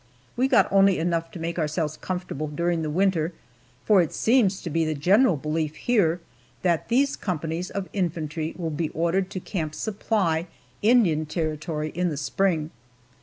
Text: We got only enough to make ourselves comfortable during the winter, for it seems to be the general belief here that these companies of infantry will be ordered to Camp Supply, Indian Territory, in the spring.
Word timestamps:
We 0.35 0.47
got 0.47 0.67
only 0.73 0.97
enough 0.97 1.29
to 1.29 1.39
make 1.39 1.59
ourselves 1.59 1.95
comfortable 1.95 2.47
during 2.47 2.81
the 2.81 2.89
winter, 2.89 3.33
for 3.85 4.01
it 4.01 4.11
seems 4.11 4.59
to 4.63 4.71
be 4.71 4.83
the 4.83 4.95
general 4.95 5.37
belief 5.37 5.75
here 5.75 6.21
that 6.63 6.89
these 6.89 7.15
companies 7.15 7.69
of 7.69 7.87
infantry 7.93 8.55
will 8.57 8.71
be 8.71 8.89
ordered 8.89 9.29
to 9.29 9.39
Camp 9.39 9.75
Supply, 9.75 10.47
Indian 10.81 11.27
Territory, 11.27 11.89
in 11.89 12.09
the 12.09 12.17
spring. 12.17 12.71